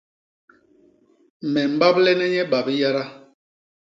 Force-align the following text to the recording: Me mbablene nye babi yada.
Me 1.51 1.61
mbablene 1.73 2.25
nye 2.31 2.43
babi 2.51 2.73
yada. 2.81 3.03